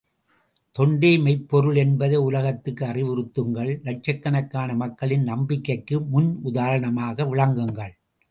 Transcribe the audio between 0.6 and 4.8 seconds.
தொண்டே மெய்ப் பொருள் என்பதை உலகத்துக்கு அறிவுறுத்துங்கள் லட்சக்கணக்கான